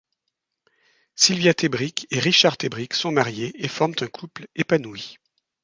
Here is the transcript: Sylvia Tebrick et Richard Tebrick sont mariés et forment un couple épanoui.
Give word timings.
Sylvia 1.13 1.53
Tebrick 1.53 2.07
et 2.09 2.17
Richard 2.19 2.57
Tebrick 2.57 2.95
sont 2.95 3.11
mariés 3.11 3.51
et 3.63 3.67
forment 3.67 3.93
un 4.01 4.07
couple 4.07 4.47
épanoui. 4.55 5.19